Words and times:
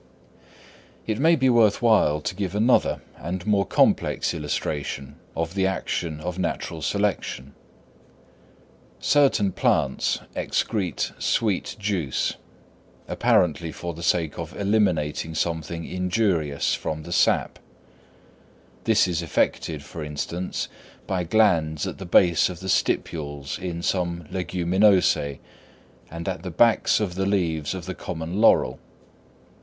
It 1.05 1.19
may 1.19 1.35
be 1.35 1.47
worth 1.47 1.79
while 1.79 2.21
to 2.21 2.33
give 2.33 2.55
another 2.55 3.01
and 3.17 3.45
more 3.45 3.67
complex 3.67 4.33
illustration 4.33 5.19
of 5.35 5.53
the 5.53 5.67
action 5.67 6.19
of 6.21 6.39
natural 6.39 6.81
selection. 6.81 7.53
Certain 8.99 9.51
plants 9.51 10.19
excrete 10.35 11.11
sweet 11.21 11.75
juice, 11.77 12.33
apparently 13.07 13.71
for 13.71 13.93
the 13.93 14.01
sake 14.01 14.39
of 14.39 14.59
eliminating 14.59 15.35
something 15.35 15.85
injurious 15.85 16.73
from 16.73 17.03
the 17.03 17.11
sap: 17.13 17.59
this 18.85 19.07
is 19.07 19.21
effected, 19.21 19.83
for 19.83 20.03
instance, 20.03 20.67
by 21.05 21.23
glands 21.23 21.85
at 21.85 21.99
the 21.99 22.07
base 22.07 22.49
of 22.49 22.59
the 22.59 22.69
stipules 22.69 23.59
in 23.59 23.83
some 23.83 24.23
Leguminosæ, 24.31 25.37
and 26.09 26.27
at 26.27 26.41
the 26.41 26.49
backs 26.49 26.99
of 26.99 27.13
the 27.13 27.27
leaves 27.27 27.75
of 27.75 27.85
the 27.85 27.93
common 27.93 28.41
laurel. 28.41 28.79